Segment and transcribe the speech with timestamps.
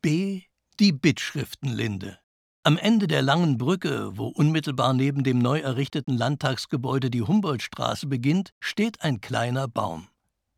[0.00, 0.42] B.
[0.78, 2.20] Die Bittschriftenlinde.
[2.62, 8.50] Am Ende der langen Brücke, wo unmittelbar neben dem neu errichteten Landtagsgebäude die Humboldtstraße beginnt,
[8.60, 10.06] steht ein kleiner Baum.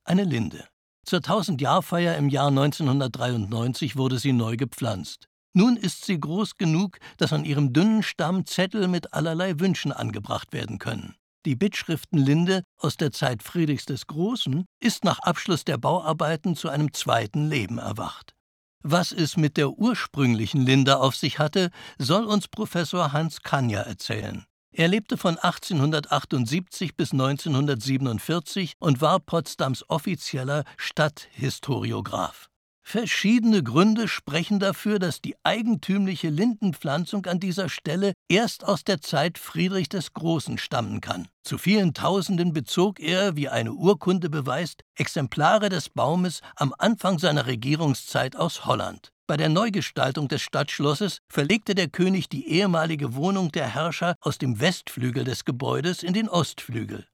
[0.05, 0.69] Eine Linde.
[1.07, 5.27] Zur Tausendjahrfeier im Jahr 1993 wurde sie neu gepflanzt.
[5.55, 10.53] Nun ist sie groß genug, dass an ihrem dünnen Stamm Zettel mit allerlei Wünschen angebracht
[10.53, 11.15] werden können.
[11.47, 16.93] Die Bittschriftenlinde aus der Zeit Friedrichs des Großen ist nach Abschluss der Bauarbeiten zu einem
[16.93, 18.35] zweiten Leben erwacht.
[18.83, 24.45] Was es mit der ursprünglichen Linde auf sich hatte, soll uns Professor Hans Kanja erzählen.
[24.73, 32.50] Er lebte von 1878 bis 1947 und war Potsdams offizieller Stadthistoriograph.
[32.91, 39.39] Verschiedene Gründe sprechen dafür, dass die eigentümliche Lindenpflanzung an dieser Stelle erst aus der Zeit
[39.39, 41.29] Friedrich des Großen stammen kann.
[41.45, 47.47] Zu vielen Tausenden bezog er, wie eine Urkunde beweist, Exemplare des Baumes am Anfang seiner
[47.47, 49.13] Regierungszeit aus Holland.
[49.29, 54.59] Bei der Neugestaltung des Stadtschlosses verlegte der König die ehemalige Wohnung der Herrscher aus dem
[54.59, 57.07] Westflügel des Gebäudes in den Ostflügel.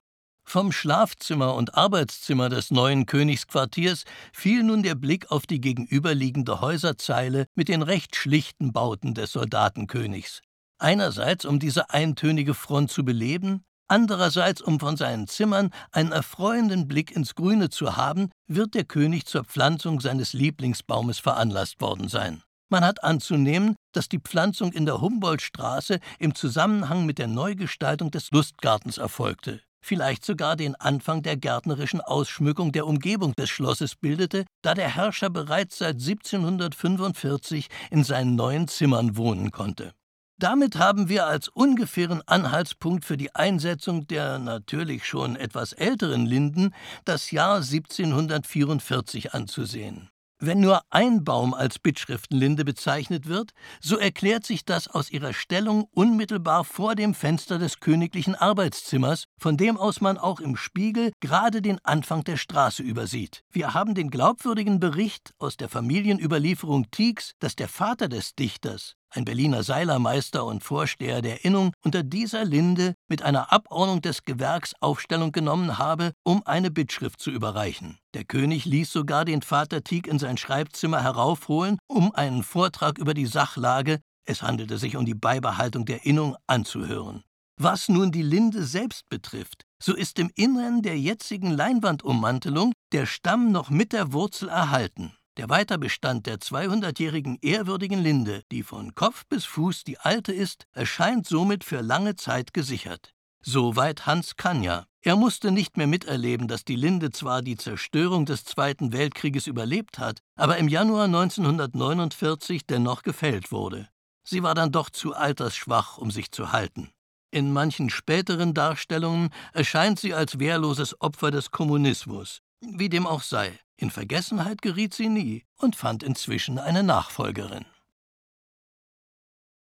[0.48, 7.46] Vom Schlafzimmer und Arbeitszimmer des neuen Königsquartiers fiel nun der Blick auf die gegenüberliegende Häuserzeile
[7.56, 10.42] mit den recht schlichten Bauten des Soldatenkönigs.
[10.78, 17.10] Einerseits, um diese eintönige Front zu beleben, andererseits, um von seinen Zimmern einen erfreuenden Blick
[17.10, 22.44] ins Grüne zu haben, wird der König zur Pflanzung seines Lieblingsbaumes veranlasst worden sein.
[22.68, 28.30] Man hat anzunehmen, dass die Pflanzung in der Humboldtstraße im Zusammenhang mit der Neugestaltung des
[28.30, 34.74] Lustgartens erfolgte vielleicht sogar den Anfang der gärtnerischen Ausschmückung der Umgebung des Schlosses bildete, da
[34.74, 39.92] der Herrscher bereits seit 1745 in seinen neuen Zimmern wohnen konnte.
[40.38, 46.74] Damit haben wir als ungefähren Anhaltspunkt für die Einsetzung der natürlich schon etwas älteren Linden
[47.06, 50.10] das Jahr 1744 anzusehen.
[50.38, 55.88] Wenn nur ein Baum als Bittschriftenlinde bezeichnet wird, so erklärt sich das aus ihrer Stellung
[55.92, 61.62] unmittelbar vor dem Fenster des königlichen Arbeitszimmers, von dem aus man auch im Spiegel gerade
[61.62, 63.44] den Anfang der Straße übersieht.
[63.50, 69.24] Wir haben den glaubwürdigen Bericht aus der Familienüberlieferung Tiegs, dass der Vater des Dichters, ein
[69.24, 75.32] Berliner Seilermeister und Vorsteher der Innung, unter dieser Linde mit einer Abordnung des Gewerks Aufstellung
[75.32, 77.98] genommen habe, um eine Bittschrift zu überreichen.
[78.14, 83.14] Der König ließ sogar den Vater Tieck in sein Schreibzimmer heraufholen, um einen Vortrag über
[83.14, 87.22] die Sachlage, es handelte sich um die Beibehaltung der Innung, anzuhören.
[87.58, 93.50] Was nun die Linde selbst betrifft, so ist im Innern der jetzigen Leinwandummantelung der Stamm
[93.50, 95.15] noch mit der Wurzel erhalten.
[95.36, 101.26] Der Weiterbestand der 200-jährigen ehrwürdigen Linde, die von Kopf bis Fuß die alte ist, erscheint
[101.26, 103.12] somit für lange Zeit gesichert.
[103.42, 104.86] Soweit Hans Kanja.
[105.02, 109.98] Er musste nicht mehr miterleben, dass die Linde zwar die Zerstörung des Zweiten Weltkrieges überlebt
[109.98, 113.90] hat, aber im Januar 1949 dennoch gefällt wurde.
[114.24, 116.90] Sie war dann doch zu altersschwach, um sich zu halten.
[117.30, 122.40] In manchen späteren Darstellungen erscheint sie als wehrloses Opfer des Kommunismus.
[122.62, 123.60] Wie dem auch sei.
[123.78, 127.66] In Vergessenheit geriet sie nie und fand inzwischen eine Nachfolgerin.